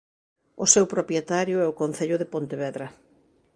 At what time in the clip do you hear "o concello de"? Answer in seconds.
1.69-2.29